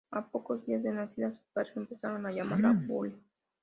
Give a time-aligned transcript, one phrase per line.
[0.09, 3.13] A pocos días de nacida, sus padres empezaron a llamarla Buri.